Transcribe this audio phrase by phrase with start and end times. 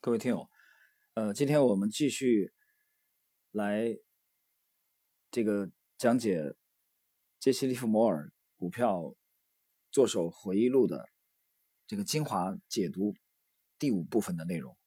[0.00, 0.48] 各位听友，
[1.14, 2.52] 呃，今天我们继续
[3.50, 3.98] 来
[5.28, 6.54] 这个讲解
[7.40, 9.16] 杰西·利弗摩尔股票
[9.90, 11.08] 作手回忆录的
[11.88, 13.16] 这个精华解读
[13.76, 14.78] 第五部分的内容。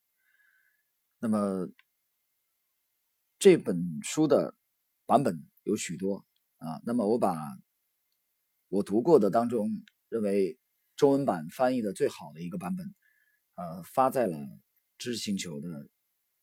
[1.19, 1.67] 那么
[3.37, 4.55] 这本书的
[5.05, 6.25] 版本有许多
[6.59, 7.35] 啊，那么我把
[8.69, 10.57] 我读过的当中认为
[10.95, 12.95] 中文版翻译的最好的一个版本，
[13.55, 14.37] 呃，发在了。
[15.01, 15.89] 知识星球的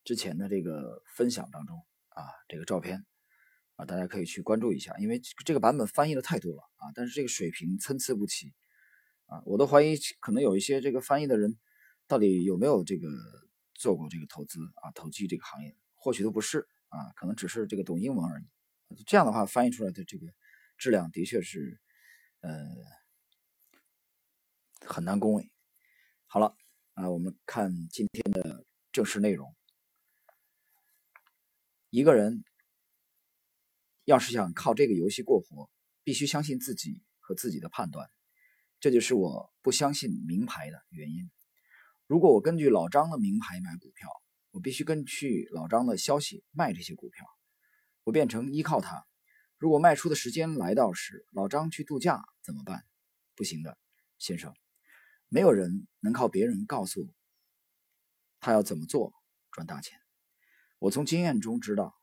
[0.02, 1.76] 之前的这个分享当中
[2.08, 3.06] 啊，这个照片
[3.76, 8.52] 啊，大家可以去关注一下，因为这个版本翻译的太多了啊，但是这个水平参差不齐
[9.26, 11.56] 啊，我都怀疑可能有一些这个翻译的人
[12.08, 13.08] 到底有没有这个
[13.74, 18.44] 做过这个投资啊，投机这个行业，或许都不是啊，可能只是这个懂英文而已。
[19.06, 20.26] 这样的话翻译出来的这个
[20.76, 21.80] 质量的确是
[22.40, 22.50] 呃
[24.80, 25.48] 很难恭维。
[26.26, 26.56] 好了。
[26.98, 29.54] 啊，我们看今天的正式内容。
[31.90, 32.42] 一个人
[34.04, 35.70] 要是想靠这个游戏过活，
[36.02, 38.10] 必须相信自己和自己的判断。
[38.80, 41.30] 这就是我不相信名牌的原因。
[42.08, 44.08] 如果我根据老张的名牌买股票，
[44.50, 47.24] 我必须根据老张的消息卖这些股票，
[48.02, 49.06] 我变成依靠他。
[49.56, 52.84] 如果卖出的时间来到时，老张去度假怎么办？
[53.36, 53.78] 不行的，
[54.18, 54.52] 先生。
[55.30, 57.06] 没有人能靠别人告诉
[58.40, 59.12] 他要怎么做
[59.52, 59.98] 赚大钱。
[60.78, 61.94] 我从经验中知道，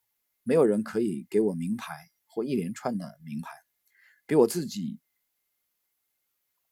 [0.44, 3.50] 没有人可以给我名牌或一连串的名牌，
[4.28, 5.00] 比我自己，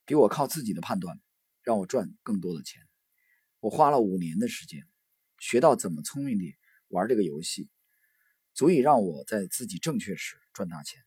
[0.06, 1.20] 比我靠自己的判断
[1.64, 2.82] 让我赚更多的钱。
[3.60, 4.86] 我花了五年的时间，
[5.40, 6.56] 学到怎么聪明地
[6.90, 7.70] 玩这个游戏，
[8.54, 11.02] 足以让我在自己正确时赚大钱。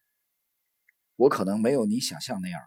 [1.15, 2.61] 我可能没有你想象那样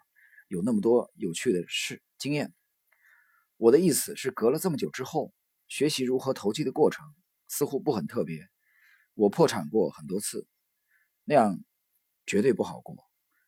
[0.48, 2.54] 有那么多有趣的事经验。
[3.60, 5.34] 我的意思是，隔了这么久之后，
[5.68, 7.14] 学习如何投机的过程
[7.50, 8.48] 似乎不很特别。
[9.16, 10.48] 我破产过很多次，
[11.26, 11.62] 那样
[12.26, 12.96] 绝对不好过。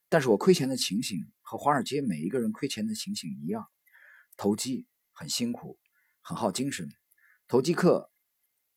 [0.09, 3.65] 但是我亏钱的情形和华尔街每一个人亏钱的情形一样。
[4.35, 5.79] 投机很辛苦，
[6.19, 6.89] 很耗精神。
[7.47, 8.11] 投机客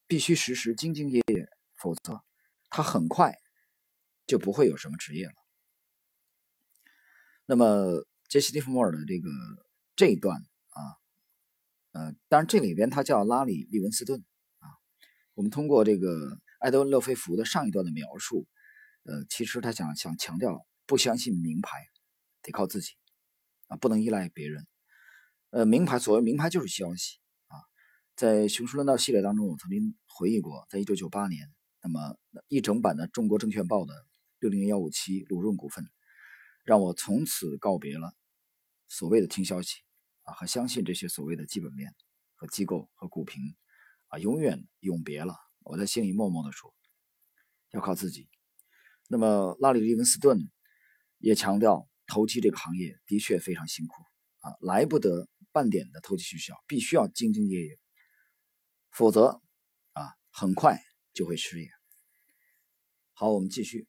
[0.07, 2.23] 必须时时兢兢业业，否则
[2.71, 3.37] 他很快
[4.25, 5.35] 就不会有什么职业了。
[7.45, 9.29] 那么杰西·利弗莫尔的这个
[9.97, 10.37] 这一段
[10.69, 11.03] 啊。
[11.95, 14.25] 呃，当然这里边他叫拉里·利文斯顿
[14.59, 14.67] 啊。
[15.35, 18.49] 我们通过这个艾德温·勒菲弗的上一段的描述，
[19.05, 21.87] 呃，其实他想想强调，不相信名牌，
[22.43, 22.95] 得靠自己
[23.69, 24.67] 啊，不能依赖别人。
[25.51, 27.55] 呃，名牌所谓名牌就是消息啊。
[28.17, 31.49] 在《熊市论道》系列当中，我曾经回忆过，在一九九八年，
[31.81, 32.19] 那么
[32.49, 33.95] 一整版的《中国证券报》的
[34.41, 35.89] 六零幺五七鲁润股份，
[36.65, 38.17] 让我从此告别了
[38.89, 39.84] 所谓的听消息。
[40.25, 41.95] 啊，和相信这些所谓的基本面
[42.35, 43.57] 和机构和股评，
[44.09, 45.35] 啊，永远永别了。
[45.61, 46.75] 我在心里默默地说，
[47.71, 48.29] 要靠自己。
[49.09, 50.51] 那么，拉里·利文斯顿
[51.19, 54.03] 也强调，投机这个行业的确非常辛苦
[54.41, 57.79] 啊，来不得半点的投机取巧，必须要兢兢业业，
[58.91, 59.43] 否则
[59.93, 60.83] 啊，很快
[61.13, 61.69] 就会失业。
[63.13, 63.87] 好，我们继续。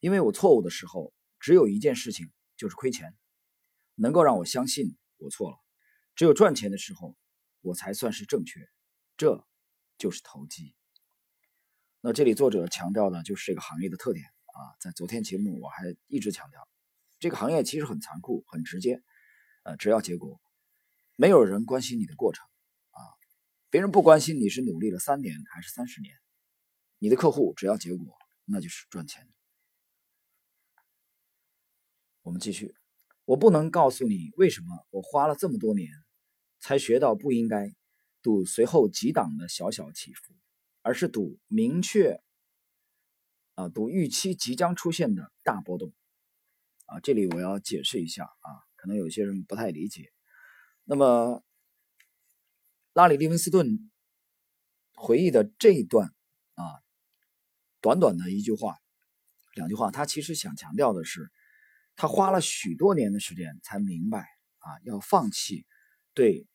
[0.00, 3.16] 因为我错误的时候只有一件事情，就是亏钱，
[3.94, 4.96] 能够让我相信。
[5.18, 5.58] 我错了，
[6.14, 7.16] 只有赚钱的时候，
[7.60, 8.60] 我才算是正确，
[9.16, 9.46] 这
[9.98, 10.74] 就是投机。
[12.00, 16.68] 那这里作者强调的就是这个行业的特点啊，在昨天节目我还一直强调，
[17.18, 19.02] 这个行业其实很残酷、很直接，
[19.64, 20.40] 呃，只要结果，
[21.16, 22.46] 没有人关心你的过程
[22.90, 23.02] 啊，
[23.68, 26.16] 别人不关心你是努力了三年还是三十年，
[26.98, 29.28] 你的客户只要结果，那就是赚钱。
[32.22, 32.76] 我们继续。
[33.28, 35.90] 我不能告诉你为什么我花了这么多年
[36.60, 37.74] 才学到不应该
[38.22, 40.34] 赌随后几档的小小起伏，
[40.80, 42.22] 而是赌明确
[43.54, 45.92] 啊赌预期即将出现的大波动
[46.86, 47.00] 啊。
[47.00, 50.10] 这里我要解释一下啊，可能有些人不太理解。
[50.84, 51.44] 那么
[52.94, 53.90] 拉里·利文斯顿
[54.94, 56.14] 回忆的这一段
[56.54, 56.80] 啊，
[57.82, 58.78] 短短的一句话、
[59.54, 61.30] 两句话，他其实想强调的是。
[61.98, 64.20] 他花了许多年的时间才明白
[64.58, 65.66] 啊，要放弃
[66.14, 66.46] 对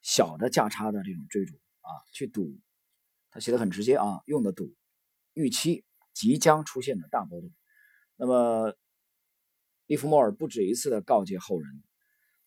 [0.00, 2.58] 小的价差的这种追逐啊，去赌。
[3.30, 4.74] 他写的很直接啊，用的赌
[5.34, 5.84] 预期
[6.14, 7.52] 即将出现的大波动。
[8.16, 8.74] 那么，
[9.84, 11.82] 利弗莫尔不止一次的告诫后人，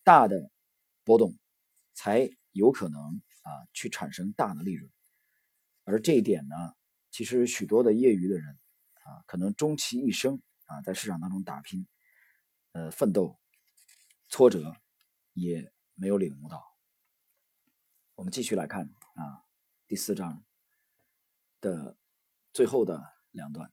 [0.04, 0.50] 大的
[1.04, 1.38] 波动
[1.94, 4.92] 才有可能啊去产生大的利润。
[5.84, 6.56] 而这一点呢，
[7.12, 10.42] 其实许多的业余的人啊，可能终其一生。
[10.74, 11.88] 啊，在市场当中打拼，
[12.72, 13.40] 呃，奋斗，
[14.28, 14.76] 挫折，
[15.34, 16.64] 也没有领悟到。
[18.16, 19.46] 我们继续来看啊，
[19.88, 20.44] 第四章
[21.62, 21.96] 的
[22.52, 23.72] 最后的两段。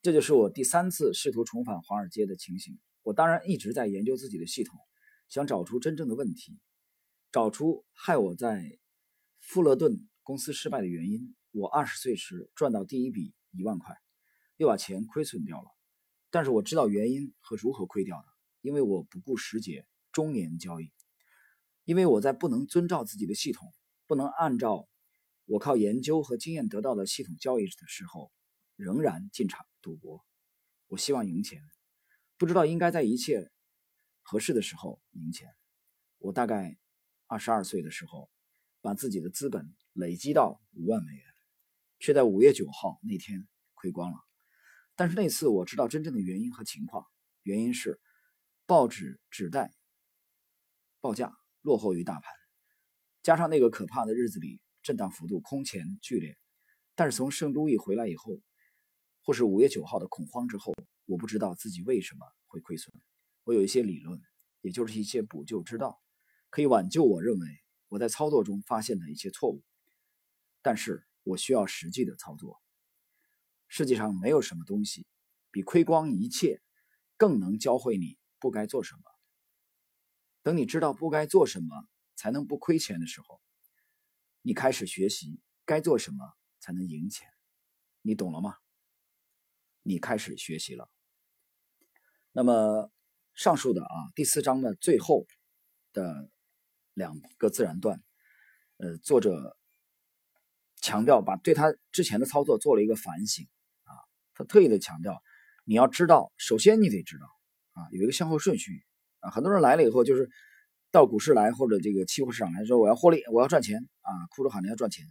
[0.00, 2.78] 这就是我第三次试图重返华尔街的情形。
[3.02, 4.80] 我当然一直在研究自己的系统，
[5.28, 6.58] 想找出真正的问题，
[7.30, 8.78] 找出害我在
[9.40, 11.36] 富勒顿公司失败的原因。
[11.50, 13.94] 我二十岁时赚到第一笔一万块，
[14.56, 15.68] 又把钱亏损掉了。
[16.30, 18.28] 但是我知道原因和如何亏掉的，
[18.60, 20.92] 因为我不顾时节，终年交易。
[21.84, 23.72] 因为我在不能遵照自己的系统，
[24.06, 24.88] 不能按照
[25.44, 28.32] 我靠研究和经验得到的系统交易的时候。
[28.78, 30.22] 仍然进场赌博，
[30.88, 31.62] 我希望赢钱，
[32.36, 33.50] 不知道应该在一切
[34.20, 35.48] 合适的时候赢钱。
[36.18, 36.76] 我大概
[37.26, 38.28] 二十二岁的时候，
[38.82, 41.24] 把自己的资本累积到五万美元，
[41.98, 44.25] 却在五月九号那天亏光了。
[44.96, 47.06] 但是那次我知道真正的原因和情况，
[47.44, 48.00] 原因是
[48.66, 49.72] 报纸纸袋
[51.00, 51.32] 报价
[51.62, 52.32] 落后于大盘，
[53.22, 56.36] 加上那个可怕的日子里震荡幅度空前剧烈。
[56.96, 58.40] 但是从圣路易回来以后。
[59.22, 60.72] 或是五月九号的恐慌之后，
[61.04, 62.94] 我不知道自己为什么会亏损。
[63.42, 64.20] 我有一些理论，
[64.60, 66.00] 也就是一些补救之道，
[66.48, 67.48] 可以挽救我认为
[67.88, 69.64] 我在操作中发现的一些错误。
[70.62, 72.62] 但是我需要实际的操作。
[73.68, 75.06] 世界上没有什么东西
[75.50, 76.60] 比亏光一切
[77.16, 79.02] 更能教会你不该做什么。
[80.42, 83.40] 等你知道不该做什么才能不亏钱的时候，
[84.42, 87.28] 你开始学习该做什么才能赢钱。
[88.02, 88.56] 你懂了吗？
[89.82, 90.88] 你开始学习了。
[92.32, 92.90] 那么
[93.34, 95.26] 上述的啊第四章的最后
[95.92, 96.30] 的
[96.94, 98.02] 两个自然段，
[98.76, 99.58] 呃，作者
[100.76, 103.48] 强调把对他之前的操作做了一个反省，
[104.36, 105.20] 他特意的强调，
[105.64, 107.26] 你要知道，首先你得知道
[107.72, 108.84] 啊，有一个先后顺序
[109.20, 109.30] 啊。
[109.30, 110.28] 很多人来了以后，就是
[110.90, 115.06] 到股市来或者这个期货市场来说，我要获利，我要赚钱啊，哭着喊着要赚钱，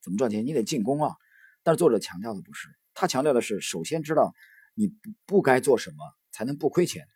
[0.00, 0.46] 怎么赚钱？
[0.46, 1.16] 你得进攻啊。
[1.64, 2.68] 但是作者强调的不是。
[2.94, 4.32] 他强调的是，首先知道
[4.74, 5.96] 你不不该做什么
[6.30, 7.06] 才能不亏钱，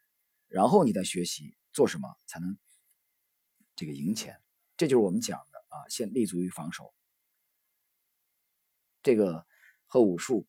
[0.49, 2.59] 然后你再学习做什么才能
[3.77, 4.37] 这个赢钱。
[4.77, 6.93] 这就是我们讲的啊，先立足于防守。
[9.03, 9.47] 这个
[9.87, 10.47] 和武术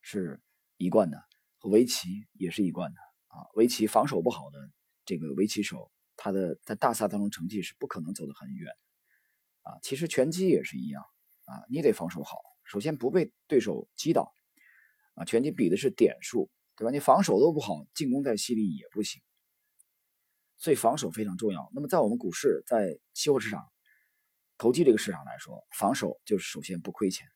[0.00, 0.40] 是
[0.76, 1.22] 一贯的，
[1.58, 3.46] 和围棋也是一贯的啊。
[3.54, 4.58] 围棋防守不好的
[5.04, 8.72] 这个围棋手，他的在大赛当中成绩是不可能走得很远
[9.62, 9.78] 啊。
[9.82, 11.02] 其实拳击也是一样
[11.44, 12.38] 啊，你得防守好。
[12.64, 14.32] 首先不被对手击倒，
[15.14, 16.90] 啊，拳击比的是点数，对吧？
[16.90, 19.20] 你防守都不好，进攻再犀利也不行。
[20.56, 21.70] 所以防守非常重要。
[21.74, 23.66] 那么在我们股市，在期货市场、
[24.58, 27.26] 投机这个市场来说，防守就是首先不亏钱。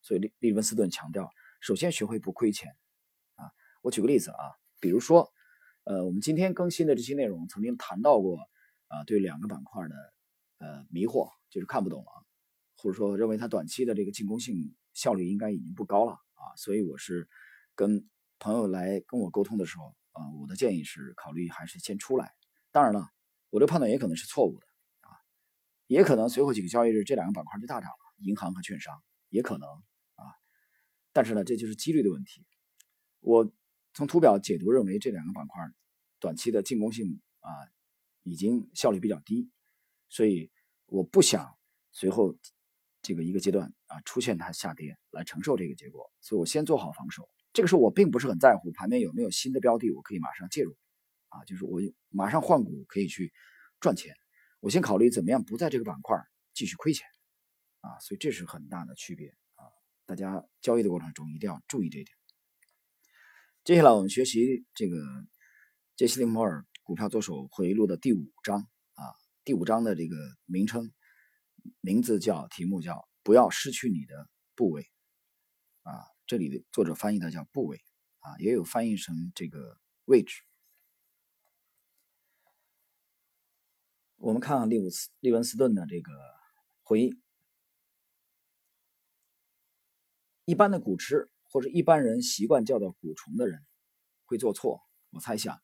[0.00, 2.76] 所以利利文斯顿强调，首先学会不亏钱。
[3.36, 3.50] 啊，
[3.82, 5.32] 我举个例子啊，比如说，
[5.84, 8.38] 呃，我们今天更新的这些内容曾经谈到过，
[8.88, 9.94] 啊，对两个板块的
[10.58, 12.10] 呃迷惑，就是看不懂了。
[12.78, 17.28] 或者说认为它短期的这个进攻性效率应该已经不高了啊，所以我是
[17.74, 22.34] 跟朋友来跟我沟通的时候啊，我的建议是考虑还是先出来。
[22.70, 23.08] 当然了，
[23.50, 24.66] 我这判断也可能是错误的
[25.00, 25.10] 啊，
[25.86, 29.68] 也可能随后几个交易日这两个板块就大涨了，银行和券商也可能。
[31.16, 32.44] 但是呢，这就是几率的问题。
[33.20, 33.50] 我
[33.94, 35.62] 从图表解读认为这两个板块
[36.20, 37.50] 短期的进攻性啊
[38.22, 39.50] 已经效率比较低，
[40.10, 40.50] 所以
[40.84, 41.56] 我不想
[41.90, 42.36] 随后。
[43.02, 47.30] 这个一个阶段啊，出现它下跌来承受这个结果，所以我先做好防守。
[47.52, 50.76] 这个时候我并不是很在乎盘面有没有新的标的，我可以马上介入，
[51.28, 53.32] 啊，就是我马上换股可以去
[53.78, 54.12] 赚钱。
[54.58, 56.18] 我先考虑怎么样不在这个板块
[56.52, 57.06] 继续亏钱，
[57.78, 59.32] 啊，所以这是很大的区别。
[60.06, 62.16] 大家交易的过程中一定要注意这一点。
[63.64, 64.96] 接下来我们学习这个
[65.96, 69.02] 杰西·利摩尔股票作手回忆录的第五章啊，
[69.44, 70.92] 第五章的这个名称。
[71.80, 74.86] 名字叫题目叫不要失去你的部位
[75.82, 77.80] 啊，这里的作者翻译的叫部位
[78.20, 80.42] 啊，也有翻译成这个位置。
[84.18, 86.12] 我们看看利文斯利文斯顿的这个
[86.84, 87.20] 回忆，
[90.46, 93.58] 一般的股痴或者一般人习惯叫做股虫的人
[94.26, 94.80] 会做错。
[95.10, 95.58] 我猜想，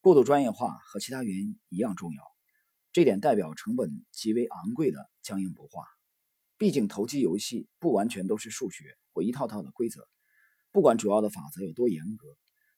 [0.00, 2.22] 过度专业化和其他原因一样重要。
[2.92, 5.82] 这点代表成本极为昂贵的僵硬不化。
[6.56, 10.08] 毕竟投机游戏不完全都是数学或一套套的规则，
[10.70, 12.28] 不管主要的法则有多严格，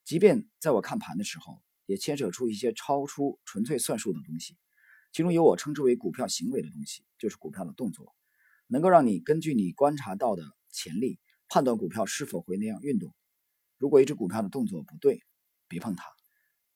[0.03, 4.57] 即便在我看盘的时候，也牵扯出一些超出纯粹算术的东西。
[5.13, 8.15] 其中有我称之为股票行为的东西，就是股票的动作，
[8.67, 11.19] 能够让你根据你观察到的潜力
[11.51, 13.13] 判断股票是否会那样运动。
[13.77, 15.25] 如果一只股票的动作不对，
[15.67, 16.05] 别碰它，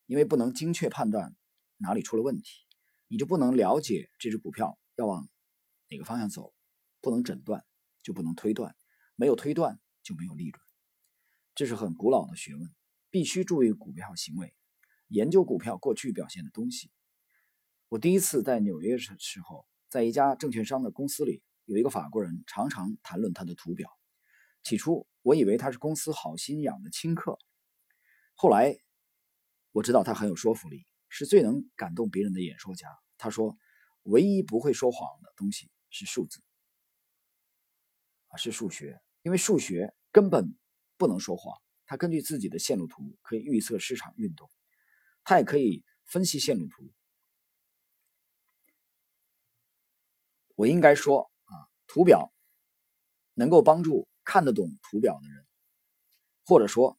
[0.07, 1.37] 因为不能精确判断
[1.77, 2.67] 哪里出了问题。
[3.07, 5.29] 你就不能了解这只股票要往
[5.91, 6.53] 哪个方向走，
[7.01, 7.65] 不能诊断，
[8.03, 8.75] 就不能推断，
[9.15, 10.61] 没有推断就没有利润。
[11.55, 12.69] 这是很古老的学问，
[13.11, 14.53] 必须注意股票行为，
[15.07, 16.91] 研究股票过去表现的东西。
[17.91, 23.89] 我第一次在纽约的时候，在一家证券商的公司里，有一个法国人常常谈论他的图表。
[24.65, 27.39] 起初我以为他是公司好心养的亲客，
[28.35, 28.77] 后来
[29.73, 32.89] 我知道他很有说服力，是最能感动别人的演说家。
[33.19, 33.59] 他说
[34.05, 36.43] ：“唯一不会说谎的东西是数字，
[38.29, 40.57] 啊，是数学，因为数学根本
[40.97, 41.61] 不能说谎。
[41.85, 44.51] 他根据自己的线路图可以预测市场运动，
[45.25, 46.91] 他也可以分析线路图。
[50.55, 51.53] 我应该说啊，
[51.87, 52.33] 图表
[53.35, 55.47] 能够帮助。”看得懂图表的人，
[56.45, 56.99] 或者说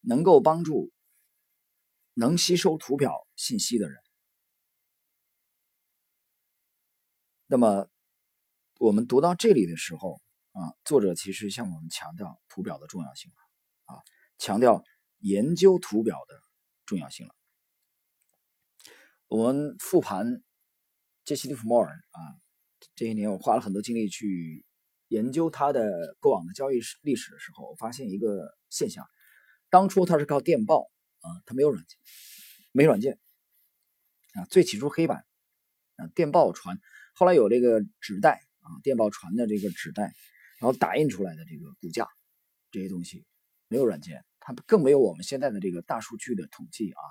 [0.00, 0.90] 能够帮助
[2.14, 4.02] 能吸收图表信息的人，
[7.46, 7.88] 那么
[8.78, 10.20] 我们读到这里的时候
[10.52, 14.02] 啊，作者其实向我们强调图表的重要性了啊，
[14.38, 14.82] 强调
[15.18, 16.40] 研究图表的
[16.86, 17.34] 重要性了。
[19.28, 20.42] 我们复盘
[21.24, 22.20] 杰西·利弗莫尔啊，
[22.94, 24.64] 这些年我花了很多精力去。
[25.12, 29.06] 研究他的过往的交易史历史的时候，我发现一个现象：
[29.68, 30.90] 当初他是靠电报
[31.20, 31.98] 啊，他没有软件，
[32.72, 33.18] 没软件
[34.32, 35.26] 啊，最起初黑板
[35.96, 36.80] 啊，电报传，
[37.14, 40.14] 后来有这个纸带啊，电报传的这个纸带，
[40.58, 42.08] 然后打印出来的这个股价
[42.70, 43.26] 这些东西，
[43.68, 47.02] 没有软件，它更没有我们现在的这个大数据的统计啊，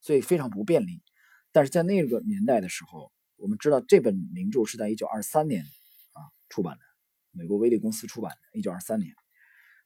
[0.00, 1.02] 所以非常不便利。
[1.50, 5.64] 但是在那个年代的时候，我们知道这本名著是在一九二三年
[6.12, 6.87] 啊出版的。
[7.32, 9.14] 美国威利公司出版的，一九二三年。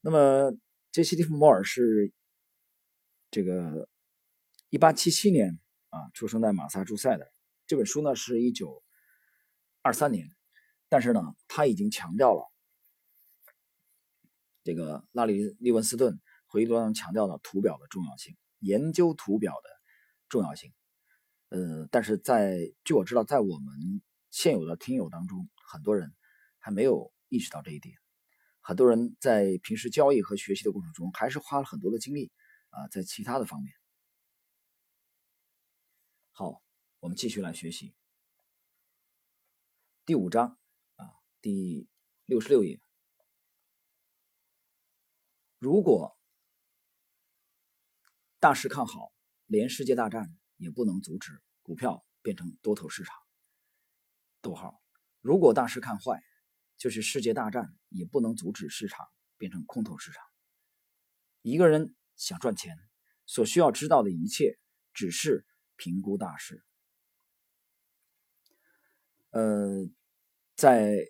[0.00, 0.52] 那么
[0.90, 2.12] 杰西·蒂弗莫尔是
[3.30, 3.88] 这个
[4.68, 7.32] 一八七七年啊出生在马萨诸塞的。
[7.66, 8.82] 这本书呢是一九
[9.80, 10.28] 二三年，
[10.88, 12.50] 但是呢他已经强调了
[14.64, 19.70] 这个拉里·利文斯顿回忆录中强调了图表的重要性，研究图表的
[20.28, 20.72] 重要性。
[21.50, 26.12] 呃，但是在据我知道，在我们现有的听友当中，很多人
[26.58, 27.12] 还没有。
[27.32, 27.96] 意识到这一点，
[28.60, 32.30] 很多人在平时交易和学习的过程中，还是花了很多的精力
[32.68, 33.72] 啊，在其他的方面。
[36.32, 36.62] 好，
[37.00, 37.94] 我们继续来学习
[40.04, 40.58] 第五章
[40.96, 41.08] 啊，
[41.40, 41.88] 第
[42.26, 42.82] 六十六页。
[45.58, 46.18] 如果
[48.40, 49.10] 大势看好，
[49.46, 53.16] 连世界大战也不能阻止股票变成多头市场。
[54.42, 54.82] 逗号，
[55.22, 56.22] 如果大势看坏。
[56.82, 59.06] 就是世界大战也不能阻止市场
[59.38, 60.20] 变成空头市场。
[61.40, 62.76] 一个人想赚钱，
[63.24, 64.58] 所需要知道的一切
[64.92, 65.46] 只是
[65.76, 66.64] 评估大势。
[69.30, 69.88] 呃，
[70.56, 71.06] 在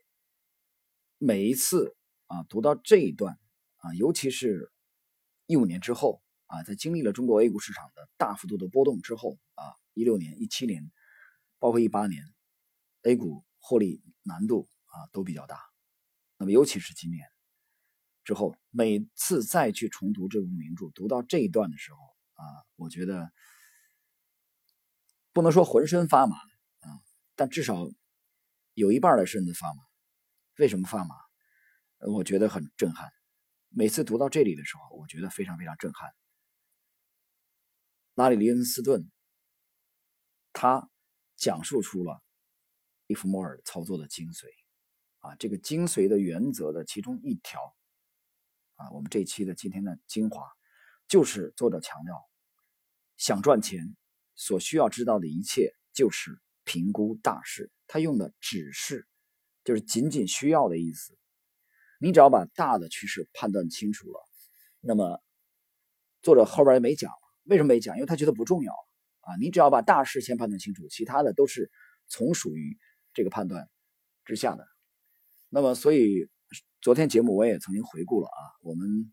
[1.17, 3.39] 每一次啊读到这一段
[3.77, 4.71] 啊，尤其是
[5.47, 9.65] 一五年之后啊，在经历了中国 A 股市场的大幅度的波动之后啊，
[9.95, 10.93] 一六年、一七年，
[11.59, 12.23] 包括一八年
[13.05, 14.69] ，A 股获利难度。
[14.93, 15.61] 啊，都比较大。
[16.39, 17.27] 那么，尤其是今年
[18.25, 21.99] 之后，每次再去重读这部名著，读到这一段的时候
[22.35, 22.45] 啊，
[22.77, 23.33] 我觉得
[25.33, 26.89] 不能说浑身发麻啊，
[27.35, 27.87] 但至少
[28.75, 29.83] 有一半的身子发麻。
[30.59, 31.15] 为什么发麻？
[31.99, 33.11] 我觉得很震撼。
[33.69, 36.11] 每次读到这里的时候，我觉得非常非常震撼。
[38.15, 39.11] 拉里·利恩斯顿
[40.53, 40.91] 他
[41.37, 42.23] 讲述出了
[43.07, 44.62] 利弗莫尔操作的精髓。
[45.23, 47.61] 啊，这个精髓的原则的其中一条，
[48.75, 50.45] 啊，我们这一期的今天的精华，
[51.07, 52.21] 就是作者强调，
[53.17, 53.97] 想赚钱
[54.35, 57.71] 所需要知道的一切就是评估大势。
[57.87, 59.07] 他用的只是，
[59.63, 61.17] 就是仅仅需要的意思。
[62.01, 64.29] 你只要把大的趋势判断清楚了，
[64.81, 65.23] 那么
[66.21, 67.13] 作者后边也没讲，
[67.45, 67.95] 为什么没讲？
[67.95, 68.73] 因为他觉得不重要
[69.21, 69.37] 啊。
[69.39, 71.71] 你只要把大事先判断清楚，其他的都是
[72.09, 72.77] 从属于
[73.15, 73.71] 这个判断
[74.25, 74.67] 之下的。
[75.55, 76.31] 那么，所以
[76.81, 79.13] 昨天节目我也曾经回顾了啊，我们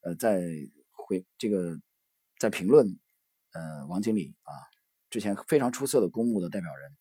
[0.00, 0.42] 呃在
[0.90, 1.80] 回这个
[2.40, 2.98] 在评论
[3.52, 4.50] 呃王经理啊
[5.10, 6.96] 之前非常出色的公募的代表人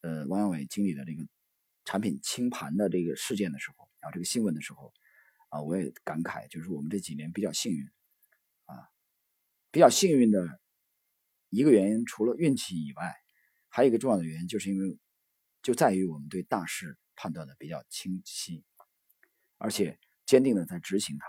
[0.00, 1.24] 呃王阳伟经理的这个
[1.84, 4.92] 产品清盘的这个事件的时候啊这个新闻的时候
[5.50, 7.86] 啊我也感慨，就是我们这几年比较幸运
[8.64, 8.74] 啊
[9.70, 10.60] 比较幸运的
[11.50, 13.14] 一个原因，除了运气以外，
[13.68, 14.98] 还有一个重要的原因，就是因为
[15.62, 16.98] 就在于我们对大势。
[17.16, 18.64] 判断的比较清晰，
[19.58, 21.26] 而且坚定的在执行它。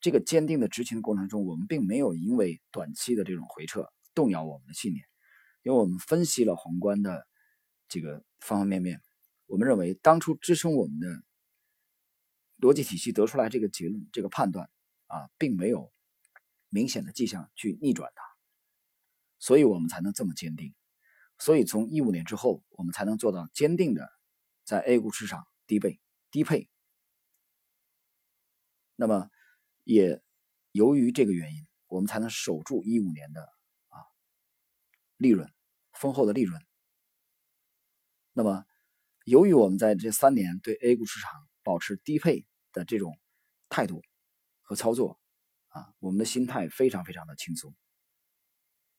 [0.00, 5.04] 这个坚定的执行的过程中，我们并没有因为短期的这种回撤动摇我们的信念，
[5.62, 7.26] 因为我们分析了宏观的
[7.88, 9.00] 这个方方面面，
[9.46, 11.22] 我们认为当初支撑我们的
[12.58, 14.68] 逻辑体系得出来这个结论、这个判断
[15.06, 15.92] 啊，并没有
[16.68, 18.22] 明显的迹象去逆转它，
[19.38, 20.74] 所以我们才能这么坚定。
[21.38, 24.10] 所以从一五年之后，我们才能做到坚定的
[24.64, 26.00] 在 A 股市场低配
[26.30, 26.68] 低配。
[28.96, 29.30] 那么
[29.84, 30.22] 也
[30.70, 33.42] 由于这个原因，我们才能守住一五年的
[33.88, 33.98] 啊
[35.16, 35.52] 利润
[35.92, 36.60] 丰厚的利润。
[38.32, 38.64] 那么
[39.24, 43.18] 由于我们在这三年对 A 股市场保持低配的这种
[43.68, 44.02] 态度
[44.60, 45.20] 和操作
[45.68, 47.74] 啊，我们的心态非常非常的轻松。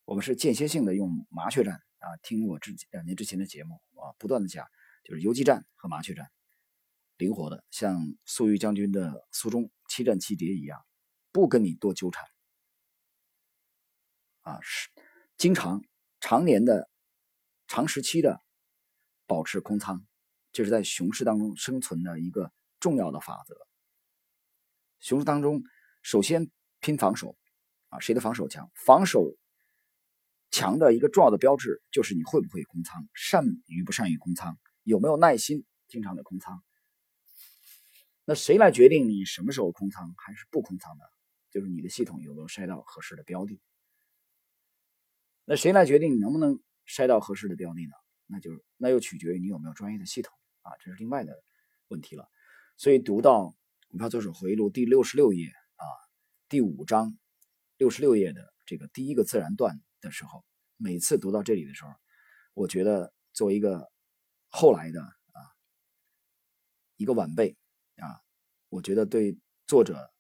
[0.06, 1.82] 我们是间歇性的用麻雀战。
[2.04, 4.68] 啊，听我之两年之前的节目啊，不断的讲，
[5.04, 6.32] 就是游击战和麻雀战，
[7.18, 10.80] 灵活的，像粟裕将军的苏中七战七捷一样，
[11.32, 12.26] 不跟你多纠缠。
[14.42, 14.90] 啊，是
[15.38, 15.84] 经常
[16.20, 16.90] 常年的
[17.68, 18.42] 长时期的
[19.28, 20.06] 保持空仓，
[20.52, 23.56] 这是在熊市当中生存的一个重要的法则。
[25.00, 25.64] 熊市当中，
[26.02, 27.38] 首先拼防守，
[27.90, 28.72] 啊，谁的防守强？
[28.74, 29.38] 防守。
[30.52, 36.64] 强的一个重要的标志就是你会不会空仓，善于不善于空仓，有没有耐心经常的空仓。
[38.26, 41.04] 那谁来决定你什么时候空仓还是不空仓的？
[41.52, 43.62] 就是你的系统有没有筛到合适的标的。
[45.46, 47.94] 那谁来决定你能不能筛到合适的标的呢？
[48.28, 51.34] 那就那又取决于你有没有专业的系统啊，这是另外的
[51.88, 52.30] 问题了。
[52.78, 53.42] 所以读到
[53.90, 55.86] 《股票作手回忆录》第六十六页啊，
[56.50, 57.18] 第五章
[57.78, 59.82] 六十六页的这个第一个自然段。
[60.04, 60.44] 的时候，
[60.76, 61.92] 每次读到这里的时候，
[62.54, 63.90] 我觉得作为一个
[64.56, 65.42] 后来的啊
[66.96, 67.58] 一个晚辈
[67.96, 68.22] 啊，
[68.70, 70.14] 我觉得对作者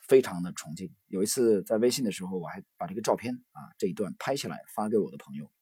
[0.00, 0.96] 非常的崇敬。
[1.08, 5.52] 有一次在微信的时候，我还把这个照片啊这一段拍下来发给我的朋友，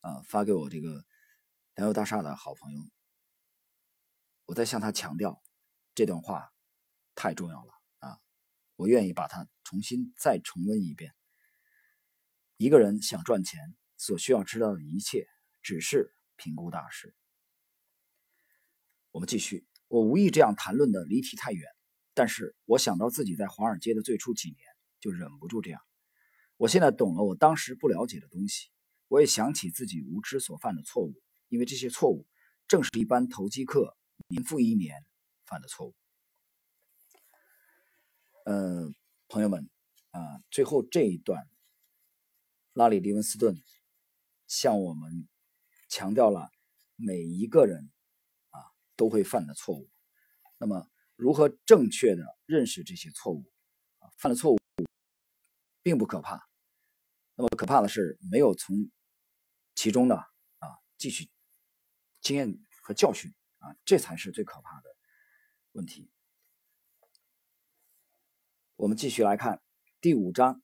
[0.00, 1.04] 啊发给我这个
[1.76, 2.82] 粮油大厦的好朋友，
[4.46, 5.40] 我在向他强调
[5.94, 6.52] 这段话
[7.14, 8.18] 太重要了啊，
[8.74, 11.14] 我愿意把它重新再重温一遍。
[12.56, 15.28] 一个人想赚钱，所需要知道的一切
[15.62, 17.14] 只是评估大师。
[19.10, 19.66] 我们继续。
[19.88, 21.68] 我无意这样谈论的离题太远，
[22.14, 24.58] 但是我想到自己在华尔街的最初几年，
[25.00, 25.82] 就忍不住这样。
[26.56, 28.70] 我现在懂了我当时不了解的东西，
[29.08, 31.12] 我也想起自己无知所犯的错误，
[31.48, 32.26] 因为这些错误
[32.66, 33.96] 正是一般投机客
[34.28, 35.04] 年复一年
[35.44, 35.94] 犯的错误。
[38.46, 38.90] 呃，
[39.28, 39.68] 朋友们
[40.10, 41.46] 啊，最后这一段。
[42.74, 43.62] 拉里·迪文斯顿
[44.46, 45.28] 向我们
[45.92, 46.50] 强调了
[46.96, 47.92] 每一个人
[48.48, 48.58] 啊
[48.96, 49.90] 都会犯的错误。
[50.56, 53.44] 那么，如何正确的认识这些错误？
[53.98, 54.58] 啊，犯了错误
[55.82, 56.48] 并不可怕，
[57.34, 58.90] 那么可怕的是没有从
[59.74, 61.30] 其中的啊汲取
[62.22, 64.96] 经验和教训啊，这才是最可怕的
[65.72, 66.10] 问题。
[68.76, 69.60] 我们继续来看
[70.00, 70.62] 第五章。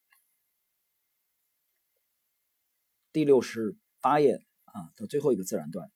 [3.13, 4.47] 第六十八页
[4.79, 5.91] 啊的最后一个自然段，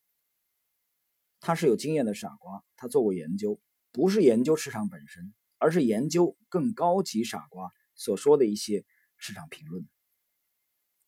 [1.38, 3.61] 他是有经验的傻瓜，他做过研究，
[3.92, 8.85] 不是研究市场本身，而是研究更高级傻瓜所说的一些
[9.16, 9.88] 市场评论。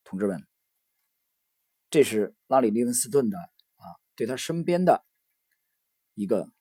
[0.05, 0.47] 同志们，
[1.91, 3.85] 这是拉里·利文斯顿的啊，
[4.15, 5.05] 对他身边的
[6.15, 6.53] 一个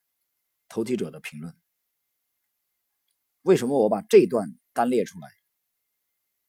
[0.67, 1.55] 投机者的评论。
[3.41, 5.27] 为什么我把这段单列出来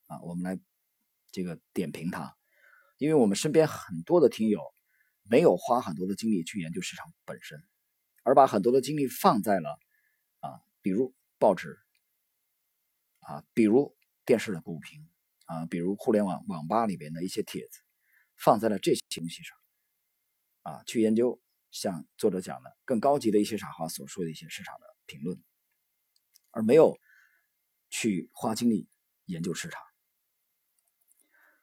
[0.06, 0.22] 啊？
[0.22, 0.58] 我们来
[1.32, 2.36] 这个点评他。
[2.96, 4.60] 因为我们身边很多的听友
[5.22, 7.62] 没有花很多的精力去研究市场本身，
[8.22, 9.78] 而把很多的精力放在了
[10.40, 11.78] 啊，比如报纸
[13.20, 15.08] 啊，比如电视的股评
[15.46, 17.80] 啊，比如互联网网吧里边的一些帖子，
[18.36, 19.58] 放在了这些东西上
[20.62, 25.42] 啊，去研究像作者讲的更高级的一些傻话所说的一些市场的评论，
[26.50, 26.96] 而没有
[27.90, 28.88] 去花精力
[29.24, 29.82] 研究市场，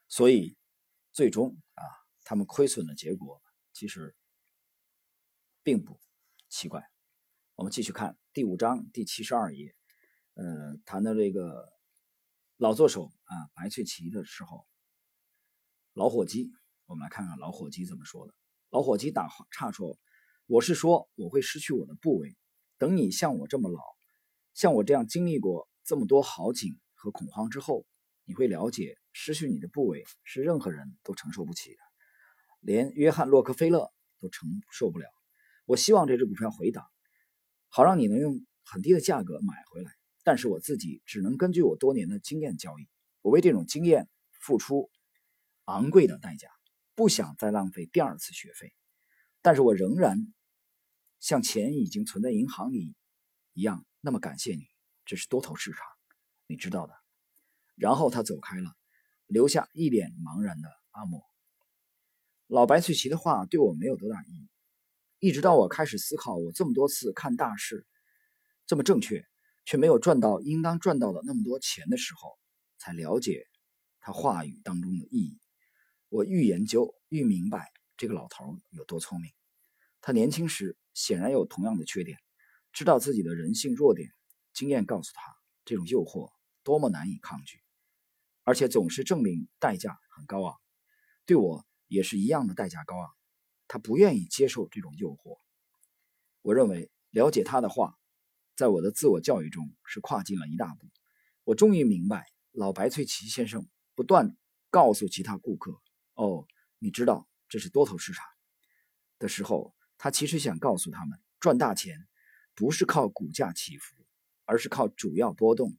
[0.08, 0.58] 所以。
[1.13, 1.84] 最终啊，
[2.24, 3.41] 他们亏损的结果
[3.74, 4.15] 其实
[5.62, 6.00] 并不
[6.47, 6.89] 奇怪。
[7.56, 9.76] 我们继续看第五章第七十二页，
[10.36, 11.69] 呃，谈到这个
[12.56, 14.65] 老作手啊白翠奇的时候，
[15.91, 16.50] 老伙计，
[16.86, 18.34] 我们来看看老伙计怎么说的。
[18.69, 20.00] 老伙计打岔说
[20.47, 22.38] ：“我是说我会失去我的部位，
[22.78, 23.82] 等你像我这么老，
[24.54, 27.86] 像我这样经历过这么多好景和恐慌之后，
[28.24, 31.78] 你会了解。”失去你的部位是任何人都承受不起的，
[32.60, 35.08] 连约翰洛克菲勒都承受不了。
[35.65, 36.86] 我希望这只股票回档，
[37.69, 39.91] 好让你能用很低的价格买回来。
[40.24, 42.88] 但是我自己只能根据我多年的经验交易，
[43.21, 44.08] 我为这种经验
[44.39, 44.91] 付出
[45.65, 46.47] 昂贵的代价，
[46.93, 48.74] 不想再浪费第二次学费，
[49.41, 50.34] 但是我仍然
[51.19, 52.95] 像钱已经存在银行里
[53.54, 54.67] 一样那么感谢你。
[55.06, 55.80] 这是多头市场，
[56.45, 56.93] 你知道的。
[57.76, 58.76] 然后他走开了，
[59.32, 61.24] 留下一脸茫然的阿莫。
[62.48, 64.50] 老白翠奇的话对我没有多大意义，
[65.20, 67.88] 一直到我开始思考，我这么多次看大事
[68.67, 69.26] 这么正确，
[69.63, 72.38] 却没有赚到应当赚到的那么多钱的时候，
[72.78, 73.48] 才了解
[74.02, 75.39] 他话语当中的意义。
[76.10, 79.32] 我愈研究愈明白这个老头有多聪明。
[80.02, 82.17] 他年轻时显然有同样的缺点，
[82.74, 84.12] 知道自己的人性弱点，
[84.52, 85.22] 经验告诉他
[85.63, 86.32] 这种诱惑
[86.63, 87.62] 多么难以抗拒，
[88.43, 90.56] 而且总是证明代价很高昂。
[91.25, 91.65] 对我。
[91.91, 93.10] 也是一样的代价高昂，
[93.67, 95.41] 他不愿意接受这种诱惑。
[96.41, 97.99] 我认为了解他的话，
[98.56, 100.89] 在我的自我教育中是跨进了一大步。
[101.43, 104.38] 我终于明白，老白翠奇先生不断
[104.69, 105.82] 告诉其他顾客
[106.15, 106.47] ：“哦，
[106.80, 108.25] 你知道这是多头市场。”
[109.19, 112.08] 的时候，他其实想告诉他们，赚大钱
[112.56, 113.97] 不是靠股价起伏，
[114.45, 115.77] 而是靠主要波动，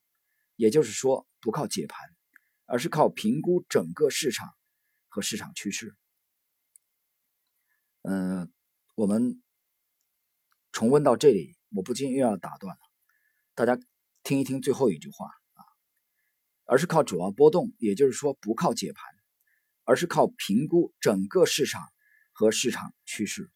[0.57, 2.14] 也就是说，不靠解盘，
[2.66, 4.48] 而是靠评估整个市场
[5.09, 5.94] 和市场趋势。
[8.03, 8.53] 嗯，
[8.94, 9.42] 我们
[10.72, 12.81] 重温到这里，我不禁又要打断了。
[13.55, 13.79] 大家
[14.22, 15.61] 听一听最后一句话啊，
[16.64, 19.05] 而是靠主要波动，也就是说不靠解盘，
[19.85, 21.87] 而是靠评估整个市场
[22.33, 23.51] 和市场趋势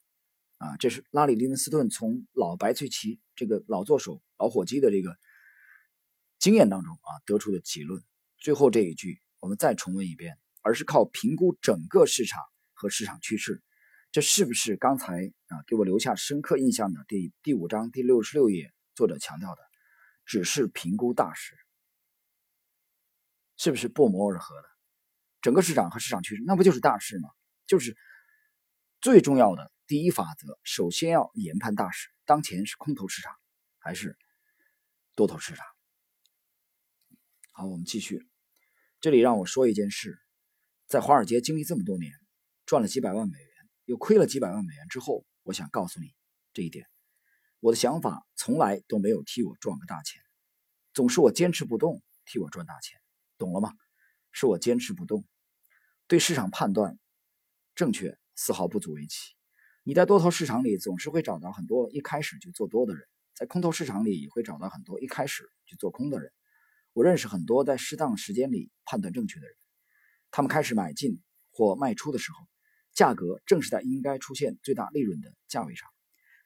[0.59, 0.77] 啊。
[0.77, 5.17] 这是拉里·利文斯顿从老白翠奇这个老作手、老伙计的这个
[6.39, 8.05] 经验当中啊得出的结论。
[8.47, 12.41] 最后这一句，我们再重温一遍，而是靠评估整个市场
[12.75, 13.61] 和市场趋势。
[14.13, 19.63] 这是不是刚才啊给我留下深刻印象的第第五章第六十六页作者强调的，
[20.25, 21.57] 只是评估大势，
[23.57, 24.69] 是不是不谋而合的？
[25.43, 27.29] 整个市场和市场趋势，那不就是大势吗？
[27.67, 27.97] 就是
[29.01, 32.09] 最重要的第一法则，首先要研判大势。
[32.25, 33.35] 当前是空头市场
[33.81, 34.17] 还是
[35.17, 35.67] 多头市场？
[37.51, 38.25] 好，我们继续。
[39.01, 40.19] 这里让我说一件事，
[40.87, 42.13] 在华尔街经历这么多年，
[42.65, 43.49] 赚了几百万美元。
[43.85, 46.13] 又亏了几百万美元之后，我想告诉你
[46.53, 46.89] 这一点：
[47.61, 50.21] 我的想法从来都没有替我赚个大钱，
[50.93, 52.99] 总是我坚持不动替我赚大钱，
[53.39, 53.73] 懂了吗？
[54.33, 55.25] 是我坚持不动，
[56.09, 56.99] 对市场判断
[57.77, 59.37] 正确，丝毫不足为奇。
[59.85, 63.07] 你在多头市场里总是会找到很多一开始就做多的人，
[63.37, 66.33] 在空头市场里也会找到很多一开始就做空的人。
[66.97, 69.55] 我认识很多在适当时间里判断正确的人，
[70.31, 72.39] 他们开始买进或卖出的时候。
[72.95, 75.91] 价格正是在应该出现最大利润的价位上，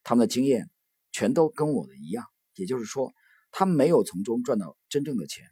[0.03, 0.69] 他们的经验
[1.13, 3.15] 全都跟我的一样，也就是说，
[3.53, 5.47] 他们没有从中赚到真正的钱。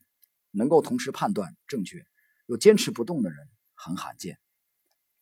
[0.51, 2.05] 能够同时判断正确
[2.47, 3.39] 又坚持不动的人
[3.75, 4.37] 很罕见。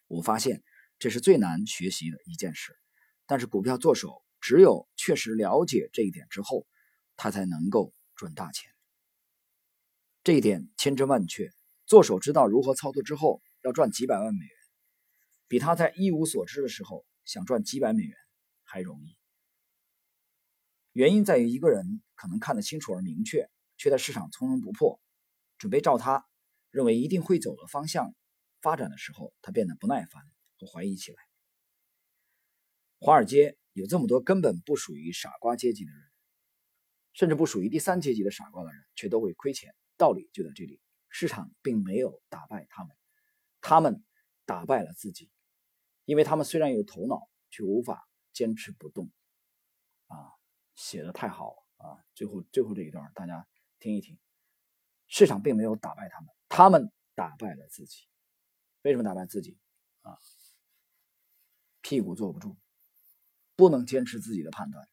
[0.07, 0.63] 我发现
[0.99, 2.75] 这是最难学习的一件事。
[3.27, 6.67] 但是股票做手只有确实了解这一点之后，
[7.17, 8.71] 他才能够赚大钱。
[10.27, 11.53] 这一点千真万确。
[11.85, 14.57] 做手知道如何操作之后，要赚几百万美元。
[15.47, 18.13] 比他在一无所知的时候想赚几百美元
[18.65, 19.17] 还容易。
[20.91, 25.01] 原因在于一个人可能看得清楚而明确，却在市场从容不迫，
[25.59, 26.27] 准备照他
[26.73, 28.13] 认为一定会走的方向
[28.61, 30.25] 发展的时候，他变得不耐烦
[30.59, 31.19] 和怀疑起来。
[32.99, 36.03] 华尔街有这么多根本不属于傻瓜阶级的人，
[37.13, 39.73] 甚至不属于第三阶级的傻瓜的人，却都会亏钱。
[39.97, 42.97] 道理就在这里：市场并没有打败他们，
[43.61, 44.05] 他们
[44.45, 45.31] 打败了自己。
[46.05, 49.11] 因为他们虽然有头脑，却无法坚持不动，
[50.07, 50.31] 啊，
[50.77, 52.05] 写的太好了啊！
[52.15, 53.49] 最后最后这一段大家
[53.81, 54.17] 听一听，
[55.09, 58.07] 市场并没有打败他们，他们打败了自己。
[58.83, 59.59] 为什么打败自己？
[60.03, 60.17] 啊，
[61.81, 62.57] 屁股坐不住，
[63.57, 64.89] 不能坚持自己的判断。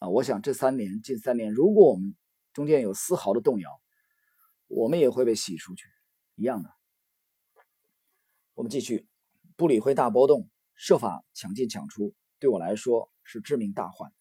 [0.00, 2.16] 啊，我想这三年近三年，如果我们
[2.54, 3.82] 中间有丝毫的动摇，
[4.68, 5.84] 我们也会被洗出去，
[6.36, 6.70] 一样的。
[8.54, 9.06] 我们继续。
[9.56, 14.12] 不理会大波动，设法抢进抢出，对我来说是致命大患。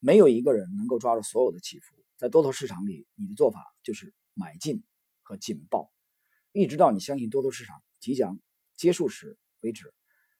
[0.00, 1.94] 没有一个人能够抓住所有的起伏。
[2.18, 4.84] 在多头市场里，你的做法就是买进
[5.22, 5.90] 和紧抱，
[6.52, 8.38] 一直到你相信多头市场即将
[8.76, 9.94] 结束时为止。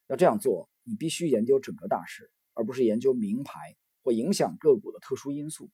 [0.08, 5.70] 要这样做，你必须研究整个大势，而不是研究名牌或影响个股的特殊因素。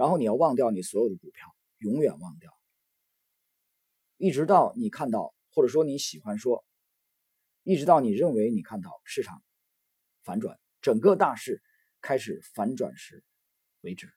[0.00, 2.50] 然后你要忘掉你所有的股票，永远忘掉，
[4.16, 6.64] 一直到你看到，或者说你喜欢说。
[7.64, 9.42] 一直到你认为你看到市场
[10.22, 11.62] 反转，整个大势
[12.00, 13.22] 开始反转时
[13.82, 14.10] 为止。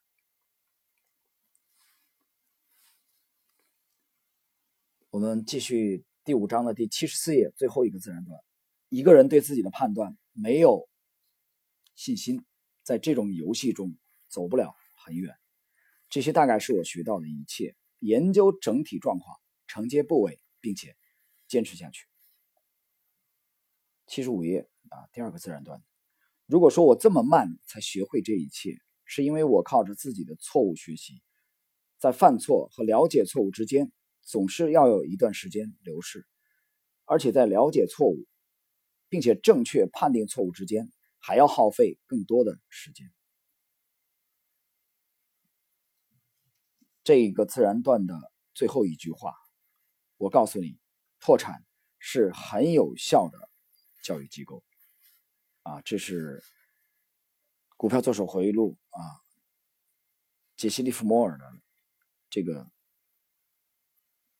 [5.09, 8.39] 我们继续第五章的第七十四页最后一个自然段，
[8.87, 10.87] 一个人对自己的判断没有
[11.93, 12.45] 信心，
[12.83, 13.97] 在这种游戏中
[14.29, 15.42] 走不了很远。
[16.13, 17.75] 这些大概是我学到的一切。
[17.97, 20.95] 研究整体状况，承接部位，并且
[21.47, 22.05] 坚持下去。
[24.05, 25.81] 七十五页啊，第二个自然段。
[26.45, 31.23] 如果说我这么慢才学会这一切，是因为我靠着自己的错误学习，
[31.97, 36.27] 在犯错和了解错误之间，总是要有一段时间流逝，
[37.05, 38.27] 而且在了解错误，
[39.09, 43.11] 并且正确判定错误之间，还要耗费更多的时间。
[47.03, 49.33] 这一个自然段的最后一句话，
[50.17, 50.79] 我告诉你，
[51.19, 51.65] 破产
[51.99, 53.49] 是很有效的
[54.03, 54.63] 教育机构。
[55.63, 56.39] 啊，这是
[57.77, 59.21] 《股票作手回忆录》啊，
[60.55, 61.45] 杰西·利弗莫尔的
[62.29, 62.69] 这个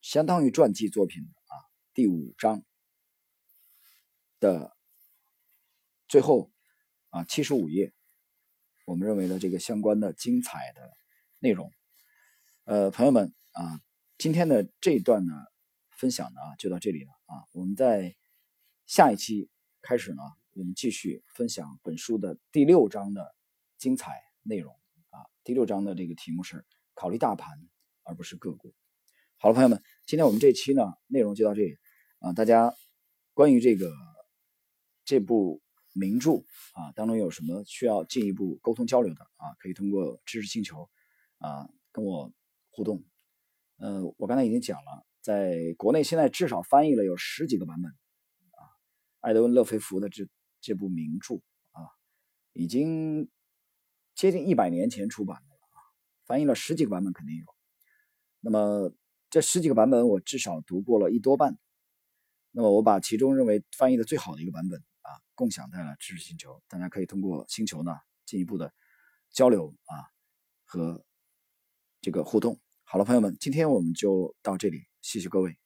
[0.02, 1.54] 相当于传记作品啊，
[1.93, 2.63] 第五章
[4.39, 4.76] 的
[6.08, 6.52] 最后
[7.10, 7.93] 啊七十五页，
[8.86, 10.91] 我们认为的这个相关的精彩的
[11.39, 11.71] 内容。
[12.65, 13.82] 呃，朋友们啊，
[14.17, 15.34] 今天的这一段呢，
[15.91, 17.43] 分享呢就到这里了啊。
[17.52, 18.15] 我们在
[18.86, 19.49] 下一期
[19.82, 20.21] 开始呢，
[20.54, 23.36] 我们继续分享本书的第六章的
[23.78, 24.73] 精彩内容
[25.10, 25.28] 啊。
[25.43, 27.49] 第六章的这个题目是考虑大盘
[28.04, 28.73] 而不是个股。
[29.36, 31.78] 好了，朋友们，今天我们这期呢内容就到这里
[32.19, 32.32] 啊。
[32.32, 32.73] 大家
[33.34, 33.91] 关于这个
[35.04, 36.45] 这部名著
[36.76, 40.89] 啊当中有什么需要进一步沟通交流的啊，可以通过知识星球
[41.39, 42.32] 啊跟我。
[42.75, 43.03] 互动，
[43.77, 48.65] 呃，我刚才已经讲了，在国内现在至少翻译了有十几个版本，啊，
[49.19, 50.27] 艾德温·勒菲弗的这
[50.59, 51.36] 这部名著
[51.69, 51.86] 啊，
[52.53, 53.29] 已经
[54.15, 55.77] 接近一百年前出版的了啊，
[56.25, 57.45] 翻译了十几个版本肯定有。
[58.39, 58.91] 那么
[59.29, 61.59] 这十几个版本我至少读过了一多半，
[62.49, 68.73] 那么我把其中认为翻译的最好的一个版本啊，共享在了知识星球，大家可以通过星球呢进一步的
[69.29, 70.09] 交流啊
[70.65, 71.05] 和。
[72.04, 75.62] 这个互动好了，朋友们，今天我们就到这里，谢谢各位。